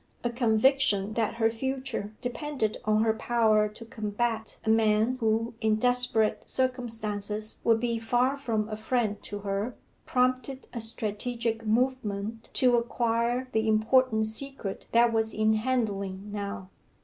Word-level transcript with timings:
A 0.23 0.31
conviction 0.31 1.13
that 1.13 1.35
her 1.35 1.51
future 1.51 2.11
depended 2.21 2.77
on 2.85 3.03
her 3.03 3.13
power 3.13 3.69
to 3.69 3.85
combat 3.85 4.57
a 4.65 4.69
man 4.71 5.17
who, 5.19 5.53
in 5.61 5.75
desperate 5.75 6.41
circumstances, 6.49 7.59
would 7.63 7.79
be 7.79 7.99
far 7.99 8.35
from 8.35 8.67
a 8.69 8.75
friend 8.75 9.21
to 9.21 9.41
her, 9.41 9.75
prompted 10.07 10.67
a 10.73 10.81
strategic 10.81 11.67
movement 11.67 12.49
to 12.53 12.77
acquire 12.77 13.47
the 13.51 13.67
important 13.67 14.25
secret 14.25 14.87
that 14.91 15.13
was 15.13 15.35
in 15.35 15.53
handling 15.53 16.31
now. 16.31 16.71